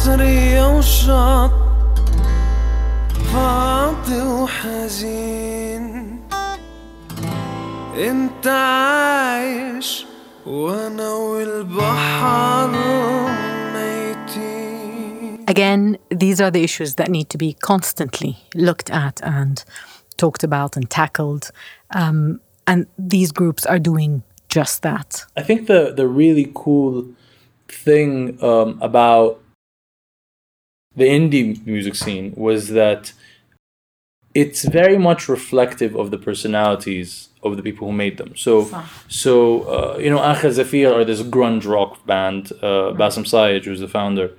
عالصر 0.00 0.20
الشط 0.20 1.50
فاضي 3.32 4.20
وحزين 4.22 5.86
انت 7.96 8.46
عايش 8.46 10.06
وانا 10.46 11.10
والبحر 11.12 12.70
ميتين 13.74 15.44
Again, 15.46 15.98
these 16.10 16.40
are 16.40 16.50
the 16.50 16.64
issues 16.64 16.94
that 16.94 17.10
need 17.10 17.28
to 17.28 17.38
be 17.38 17.52
constantly 17.52 18.38
looked 18.54 18.90
at 18.90 19.20
and 19.22 19.62
talked 20.16 20.42
about 20.42 20.76
and 20.76 20.88
tackled. 20.88 21.50
Um, 21.94 22.40
and 22.66 22.86
these 22.98 23.30
groups 23.30 23.66
are 23.66 23.78
doing 23.78 24.22
just 24.48 24.82
that. 24.82 25.26
I 25.36 25.42
think 25.42 25.66
the 25.66 25.92
the 26.00 26.08
really 26.08 26.50
cool 26.64 26.94
thing 27.68 28.42
um, 28.42 28.78
about 28.80 29.39
the 30.95 31.05
indie 31.05 31.65
music 31.65 31.95
scene 31.95 32.33
was 32.35 32.69
that 32.69 33.13
it's 34.33 34.63
very 34.63 34.97
much 34.97 35.27
reflective 35.27 35.95
of 35.95 36.11
the 36.11 36.17
personalities 36.17 37.29
of 37.43 37.57
the 37.57 37.63
people 37.63 37.87
who 37.87 37.93
made 37.93 38.17
them. 38.17 38.35
So, 38.35 38.69
so 39.07 39.63
uh, 39.63 39.97
you 39.97 40.09
know, 40.09 40.19
Akher 40.19 40.51
Zapheer 40.51 40.93
are 40.93 41.03
this 41.03 41.21
grunge 41.21 41.67
rock 41.67 42.05
band. 42.05 42.51
Uh, 42.61 42.93
Bassem 42.93 43.27
Sayed, 43.27 43.65
who's 43.65 43.79
the 43.79 43.87
founder 43.87 44.31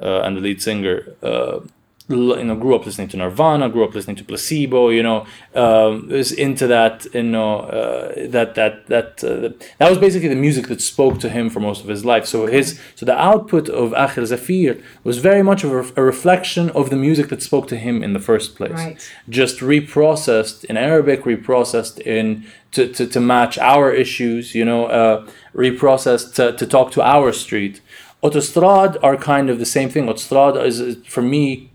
uh, 0.00 0.22
and 0.22 0.36
the 0.36 0.40
lead 0.40 0.62
singer, 0.62 1.14
uh, 1.22 1.60
you 2.08 2.44
know, 2.44 2.54
grew 2.56 2.74
up 2.74 2.84
listening 2.84 3.08
to 3.08 3.16
Nirvana, 3.16 3.68
grew 3.68 3.84
up 3.84 3.94
listening 3.94 4.16
to 4.16 4.24
Placebo. 4.24 4.90
You 4.90 5.02
know, 5.02 5.26
um, 5.54 6.08
was 6.08 6.32
into 6.32 6.66
that. 6.66 7.06
You 7.14 7.22
know, 7.22 7.60
uh, 7.60 8.26
that 8.28 8.54
that 8.56 8.86
that 8.88 9.24
uh, 9.24 9.48
that 9.78 9.88
was 9.88 9.98
basically 9.98 10.28
the 10.28 10.34
music 10.36 10.68
that 10.68 10.80
spoke 10.80 11.18
to 11.20 11.28
him 11.28 11.50
for 11.50 11.60
most 11.60 11.82
of 11.82 11.88
his 11.88 12.04
life. 12.04 12.26
So 12.26 12.46
his 12.46 12.78
so 12.94 13.06
the 13.06 13.18
output 13.18 13.68
of 13.68 13.92
Akher 13.92 14.22
Zapheer 14.22 14.82
was 15.02 15.18
very 15.18 15.42
much 15.42 15.64
of 15.64 15.70
a, 15.72 16.00
a 16.00 16.04
reflection 16.04 16.70
of 16.70 16.90
the 16.90 16.96
music 16.96 17.28
that 17.28 17.42
spoke 17.42 17.68
to 17.68 17.76
him 17.76 18.02
in 18.02 18.12
the 18.12 18.20
first 18.20 18.56
place 18.56 18.72
Right. 18.72 19.10
just 19.28 19.60
reprocessed 19.60 20.64
in 20.64 20.76
Arabic, 20.76 21.22
reprocessed 21.24 22.00
in 22.00 22.44
to, 22.72 22.88
to, 22.92 23.06
to 23.06 23.20
match 23.20 23.56
our 23.58 23.92
issues, 23.92 24.54
you 24.54 24.64
know, 24.64 24.86
uh, 24.86 25.26
reprocessed 25.54 26.34
to, 26.34 26.52
to 26.56 26.66
talk 26.66 26.90
to 26.92 27.02
our 27.02 27.32
street. 27.32 27.80
Autostrad 28.22 28.96
are 29.02 29.16
kind 29.16 29.50
of 29.50 29.58
the 29.58 29.66
same 29.66 29.88
thing. 29.90 30.06
Autostrad 30.06 30.62
is 30.64 30.96
for 31.06 31.22
me 31.22 31.70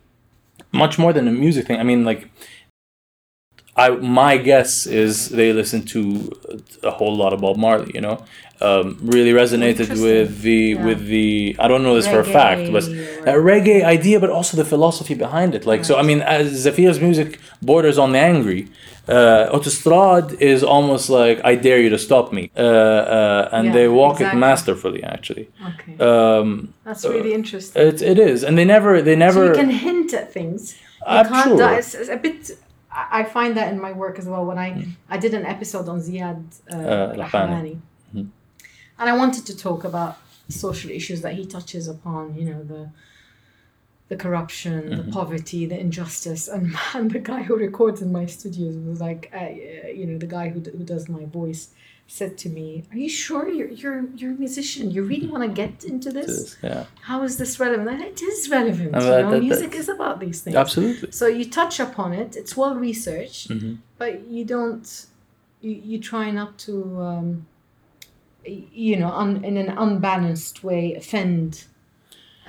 much 0.72 0.98
more 1.00 1.14
than 1.14 1.28
a 1.28 1.32
music 1.32 1.68
thing. 1.68 1.80
I 1.80 1.84
mean, 1.84 2.06
like, 2.06 2.30
I 3.86 3.90
my 4.22 4.34
guess 4.50 4.72
is 5.04 5.12
they 5.40 5.50
listen 5.62 5.80
to 5.96 6.00
a 6.92 6.92
whole 7.00 7.16
lot 7.24 7.32
of 7.36 7.40
Bob 7.46 7.58
Marley. 7.66 7.92
You 7.98 8.04
know, 8.08 8.18
um, 8.68 8.86
really 9.16 9.34
resonated 9.44 9.90
with 10.08 10.30
the 10.48 10.62
Yeah. 10.76 10.86
with 10.88 11.00
the 11.16 11.30
I 11.64 11.66
don't 11.70 11.84
know 11.88 11.96
this 12.00 12.08
for 12.14 12.20
a 12.28 12.30
fact, 12.40 12.64
but 12.76 12.84
a 13.36 13.38
reggae 13.52 13.82
idea, 13.98 14.18
but 14.24 14.30
also 14.38 14.54
the 14.64 14.68
philosophy 14.74 15.16
behind 15.26 15.52
it. 15.58 15.64
Like 15.72 15.82
so, 15.90 15.94
I 16.02 16.04
mean, 16.10 16.20
as 16.38 16.46
Zapheer's 16.66 17.00
music 17.08 17.30
borders 17.70 17.98
on 18.04 18.10
the 18.16 18.20
angry. 18.34 18.64
Uh, 19.20 19.56
Autostrad 19.58 20.26
is 20.54 20.60
almost 20.76 21.06
like 21.10 21.38
I 21.52 21.56
dare 21.68 21.80
you 21.86 21.90
to 21.90 21.98
stop 21.98 22.26
me, 22.38 22.44
uh, 22.56 22.62
uh, 22.62 23.50
and 23.56 23.66
Yeah, 23.66 23.74
they 23.78 23.88
walk 24.02 24.16
exactly. 24.18 24.38
it 24.38 24.40
masterfully. 24.50 25.02
Actually, 25.16 25.46
Okay. 25.70 25.94
um, 26.10 26.48
That's 26.86 27.04
really 27.16 27.34
interesting. 27.42 27.82
it, 27.88 27.98
it 28.14 28.20
is, 28.32 28.44
and 28.46 28.54
they 28.58 28.66
never 28.76 28.92
they 29.08 29.16
never. 29.28 29.42
so 29.46 29.52
you 29.52 29.62
can 29.64 29.72
hint 29.88 30.10
at 30.22 30.28
things. 30.38 30.62
You 30.74 31.18
I'm 31.18 31.26
can't 31.34 31.44
sure. 31.48 31.58
di- 31.58 31.78
it's, 31.82 31.94
it's 32.02 32.10
a 32.18 32.20
bit. 32.26 32.40
I 32.92 33.24
find 33.24 33.56
that 33.58 33.72
in 33.74 33.80
my 33.80 33.92
work 33.92 34.18
as 34.20 34.26
well. 34.26 34.46
When 34.46 34.58
I 34.58 34.70
Mm. 34.72 34.92
I 35.10 35.18
did 35.18 35.34
an 35.34 35.46
episode 35.46 35.88
on 35.94 36.00
Ziad 36.02 36.42
uh, 36.72 36.76
Uh, 36.76 37.14
Rahbani. 37.16 37.30
Rahbani. 37.32 37.76
Mm-hmm. 38.16 38.30
and 39.00 39.10
I 39.10 39.16
wanted 39.22 39.44
to 39.50 39.54
talk 39.68 39.84
about 39.84 40.18
social 40.50 40.90
issues 41.00 41.22
that 41.22 41.34
he 41.40 41.46
touches 41.46 41.88
upon. 41.88 42.24
You 42.40 42.46
know 42.50 42.64
the 42.74 42.90
the 44.12 44.16
corruption, 44.26 44.82
Mm-hmm. 44.84 44.96
the 45.02 45.12
poverty, 45.20 45.62
the 45.68 45.80
injustice, 45.80 46.44
and 46.48 46.64
man, 46.94 47.08
the 47.10 47.20
guy 47.20 47.42
who 47.44 47.56
records 47.56 48.02
in 48.02 48.12
my 48.12 48.26
studios 48.26 48.76
was 48.90 49.00
like, 49.00 49.22
uh, 49.40 49.50
you 50.00 50.06
know, 50.08 50.18
the 50.18 50.32
guy 50.38 50.50
who, 50.50 50.60
d- 50.60 50.72
who 50.78 50.84
does 50.84 51.08
my 51.18 51.26
voice 51.26 51.64
said 52.18 52.38
to 52.44 52.50
me, 52.50 52.68
"Are 52.92 52.98
you 52.98 53.10
sure 53.26 53.44
you're 53.58 53.70
you're 53.82 54.04
you're 54.20 54.32
a 54.38 54.40
musician? 54.48 54.84
You 54.96 55.02
really 55.12 55.28
want 55.34 55.44
to 55.48 55.52
get 55.64 55.76
into 55.94 56.10
this? 56.12 56.58
yeah, 56.64 56.84
How 57.10 57.24
is 57.28 57.34
this 57.42 57.60
relevant?" 57.60 57.88
Said, 58.00 58.08
it 58.14 58.22
is 58.22 58.50
relevant. 58.58 58.92
And 58.96 59.04
you 59.04 59.10
know, 59.10 59.32
that- 59.32 59.44
music 59.50 59.74
is 59.82 59.88
about 59.90 60.20
these 60.20 60.40
things. 60.44 60.56
absolutely. 60.64 61.12
So 61.20 61.26
you 61.28 61.46
touch 61.60 61.76
upon 61.88 62.10
it. 62.22 62.30
It's 62.42 62.54
well 62.62 62.76
researched, 62.90 63.46
Mm-hmm. 63.50 63.74
but 64.02 64.12
you 64.36 64.44
don't. 64.56 64.86
You, 65.62 65.72
you 65.92 65.98
try 66.00 66.32
not 66.32 66.52
to, 66.66 66.74
um, 67.10 67.28
you 68.46 68.96
know, 69.02 69.12
un, 69.24 69.44
in 69.44 69.56
an 69.58 69.70
unbalanced 69.78 70.64
way, 70.64 70.94
offend, 71.02 71.66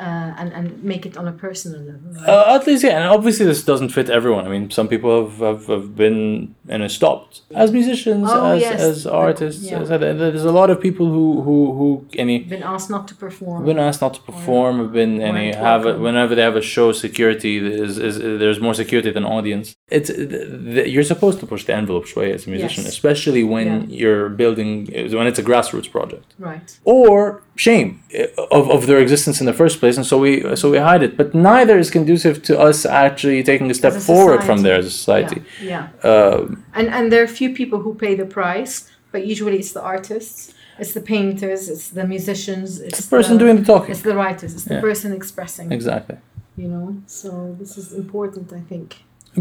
uh, 0.01 0.35
and, 0.41 0.53
and 0.53 0.83
make 0.83 1.05
it 1.05 1.17
on 1.17 1.29
a 1.29 1.33
personal 1.33 1.81
level. 1.81 2.11
Uh, 2.27 2.57
at 2.57 2.67
least, 2.67 2.83
yeah, 2.83 2.97
and 2.99 3.07
obviously 3.09 3.45
this 3.45 3.63
doesn't 3.63 3.91
fit 3.91 4.09
everyone. 4.09 4.47
I 4.47 4.49
mean, 4.49 4.71
some 4.71 4.89
people 4.89 5.11
have, 5.23 5.39
have, 5.39 5.67
have 5.67 5.97
been 5.97 6.55
and 6.69 6.91
stopped 6.91 7.43
as 7.55 7.73
musicians, 7.73 8.29
oh, 8.31 8.53
as, 8.53 8.61
yes. 8.63 8.81
as 8.81 9.07
artists. 9.07 9.63
Yeah. 9.63 9.81
As, 9.81 9.89
there's 9.89 10.45
a 10.45 10.53
lot 10.53 10.71
of 10.71 10.81
people 10.81 11.07
who 11.07 11.43
who 11.43 11.59
who 11.79 12.07
any 12.17 12.39
been 12.39 12.63
asked 12.63 12.91
not 12.91 13.09
to 13.09 13.15
perform. 13.15 13.65
Been 13.65 13.79
asked 13.79 14.01
not 14.01 14.15
to 14.15 14.23
perform. 14.23 14.79
Have 14.79 14.93
been 14.93 15.21
any 15.21 15.53
have 15.53 15.85
a, 15.85 15.99
whenever 15.99 16.35
they 16.35 16.43
have 16.43 16.57
a 16.57 16.63
show, 16.63 16.93
security 16.93 17.59
is, 17.59 17.99
is, 17.99 18.17
is 18.17 18.39
there's 18.43 18.61
more 18.61 18.75
security 18.75 19.11
than 19.11 19.25
audience. 19.25 19.75
It's 19.91 20.09
the, 20.09 20.89
you're 20.89 21.09
supposed 21.15 21.41
to 21.41 21.47
push 21.47 21.65
the 21.65 21.75
envelope 21.75 22.07
way 22.17 22.33
as 22.33 22.47
a 22.47 22.51
musician, 22.51 22.85
yes. 22.85 22.93
especially 22.93 23.45
when 23.45 23.69
yeah. 23.91 23.97
you're 24.01 24.29
building 24.29 24.87
when 25.19 25.27
it's 25.27 25.39
a 25.39 25.43
grassroots 25.43 25.91
project, 25.91 26.35
right? 26.39 26.79
Or 26.85 27.43
shame 27.57 28.03
eh, 28.13 28.29
of 28.51 28.71
of 28.71 28.87
their 28.87 29.01
existence 29.01 29.41
in 29.41 29.47
the 29.47 29.53
first 29.63 29.81
place 29.81 29.89
and 29.98 30.07
so 30.07 30.16
we 30.18 30.33
so 30.57 30.70
we 30.70 30.79
hide 30.79 31.03
it 31.03 31.16
but 31.16 31.29
neither 31.35 31.79
is 31.79 31.90
conducive 31.90 32.37
to 32.48 32.53
us 32.68 32.85
actually 32.87 33.42
taking 33.42 33.70
a 33.70 33.74
step 33.74 33.94
a 33.94 34.00
forward 34.00 34.42
from 34.48 34.59
there 34.62 34.76
as 34.83 34.87
a 34.87 34.90
society 34.90 35.40
Yeah. 35.62 35.88
yeah. 36.05 36.11
um, 36.11 36.64
And 36.79 36.87
and 36.96 37.05
there 37.12 37.22
are 37.22 37.31
few 37.42 37.50
people 37.61 37.79
who 37.85 37.92
pay 38.05 38.14
the 38.22 38.26
price, 38.40 38.74
but 39.12 39.20
usually 39.33 39.57
it's 39.62 39.72
the 39.79 39.83
artists, 39.96 40.38
it's 40.81 40.92
the 40.98 41.05
painters, 41.14 41.62
it's 41.74 41.87
the 41.98 42.05
musicians, 42.14 42.68
it's 42.87 43.00
the 43.05 43.11
person 43.16 43.38
doing 43.38 43.57
the 43.61 43.66
talking 43.72 43.92
it's 43.94 44.03
the 44.11 44.16
writers, 44.22 44.50
it's 44.57 44.64
the 44.72 44.74
Yeah. 44.76 44.88
person 44.88 45.09
expressing. 45.20 45.66
exactly 45.79 46.16
You 46.62 46.68
know, 46.74 46.87
so 47.20 47.29
this 47.61 47.72
is 47.81 47.87
important, 48.05 48.46
I 48.61 48.62
think. 48.72 48.88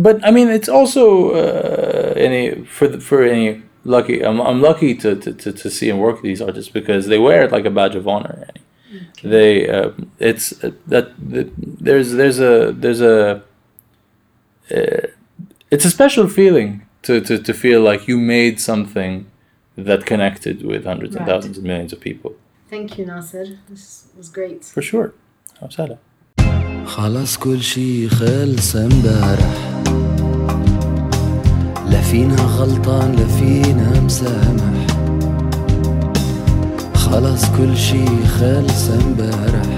but 0.07 0.15
i 0.27 0.29
mean 0.37 0.47
it's 0.57 0.71
also 0.79 1.03
uh, 1.41 2.27
any 2.27 2.43
for 2.75 2.85
the, 2.91 2.97
for 3.09 3.19
any 3.35 3.47
lucky 3.95 4.15
I'm, 4.27 4.39
I'm 4.49 4.59
lucky 4.69 4.91
to, 5.03 5.09
to, 5.23 5.29
to, 5.41 5.49
to 5.61 5.67
see 5.77 5.87
and 5.91 5.97
work 6.05 6.15
with 6.19 6.27
these 6.31 6.41
artists 6.49 6.71
because 6.79 7.03
they 7.11 7.19
wear 7.27 7.39
it 7.45 7.51
like 7.57 7.65
a 7.71 7.73
badge 7.79 7.95
of 8.01 8.05
honor. 8.13 8.35
They 9.23 9.69
um, 9.69 9.85
uh, 9.85 10.25
it's 10.29 10.49
that, 10.61 11.13
that, 11.29 11.47
there's 11.57 12.09
there's 12.13 12.39
a 12.39 12.71
there's 12.71 13.01
a 13.01 13.43
uh, 14.75 15.07
it's 15.71 15.85
a 15.85 15.89
special 15.89 16.27
feeling 16.27 16.85
to, 17.03 17.21
to, 17.21 17.37
to 17.37 17.53
feel 17.53 17.81
like 17.81 18.07
you 18.07 18.17
made 18.17 18.59
something 18.59 19.29
that 19.75 20.05
connected 20.05 20.65
with 20.65 20.85
hundreds 20.85 21.15
right. 21.15 21.21
and 21.21 21.29
thousands 21.29 21.57
and 21.57 21.67
millions 21.67 21.93
of 21.93 21.99
people. 21.99 22.35
Thank 22.69 22.97
you, 22.97 23.05
Nasir. 23.05 23.59
This 23.69 24.07
was 24.17 24.29
great. 24.29 24.65
For 24.65 24.81
sure. 24.81 25.13
وسهلا 25.61 25.97
خلاص 26.85 27.37
كل 27.37 27.61
شي 27.61 28.09
خلص 28.09 28.75
امبارح 28.75 29.81
لا 31.89 32.01
فينا 32.01 32.35
غلطان 32.35 33.11
لا 33.11 33.27
فينا 33.27 33.99
مسامح 33.99 34.98
خلاص 37.11 37.45
كل 37.57 37.77
شي 37.77 38.05
خلص 38.27 38.89
امبارح. 38.89 39.69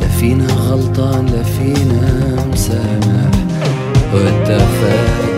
لا 0.00 0.08
فينا 0.08 0.46
غلطان 0.46 1.26
لا 1.26 1.42
فينا 1.42 2.36
مسامح. 2.52 3.30
واتفق 4.14 5.30